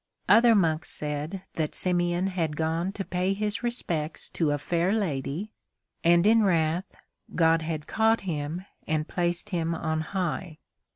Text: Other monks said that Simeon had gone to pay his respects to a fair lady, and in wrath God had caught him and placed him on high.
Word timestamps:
Other 0.27 0.55
monks 0.55 0.89
said 0.89 1.43
that 1.57 1.75
Simeon 1.75 2.25
had 2.25 2.55
gone 2.57 2.91
to 2.93 3.05
pay 3.05 3.33
his 3.33 3.61
respects 3.61 4.29
to 4.29 4.49
a 4.49 4.57
fair 4.57 4.91
lady, 4.93 5.51
and 6.03 6.25
in 6.25 6.41
wrath 6.41 6.95
God 7.35 7.61
had 7.61 7.85
caught 7.85 8.21
him 8.21 8.65
and 8.87 9.07
placed 9.07 9.51
him 9.51 9.75
on 9.75 10.01
high. 10.01 10.57